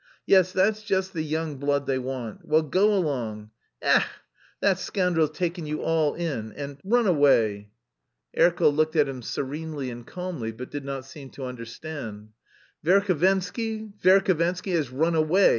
Yes, 0.25 0.51
that's 0.51 0.81
just 0.81 1.13
the 1.13 1.21
young 1.21 1.57
blood 1.57 1.85
they 1.85 1.99
want! 1.99 2.43
Well, 2.47 2.63
go 2.63 2.91
along. 2.91 3.51
E 3.83 3.87
ech! 3.87 4.07
that 4.59 4.79
scoundrel's 4.79 5.29
taken 5.29 5.67
you 5.67 5.83
all 5.83 6.15
in 6.15 6.51
and 6.53 6.79
run 6.83 7.05
away." 7.05 7.69
Erkel 8.35 8.73
looked 8.75 8.95
at 8.95 9.07
him 9.07 9.21
serenely 9.21 9.91
and 9.91 10.03
calmly 10.07 10.51
but 10.53 10.71
did 10.71 10.85
not 10.85 11.05
seem 11.05 11.29
to 11.29 11.45
understand. 11.45 12.29
"Verhovensky, 12.83 13.93
Verhovensky 14.01 14.73
has 14.73 14.89
run 14.89 15.13
away!" 15.13 15.49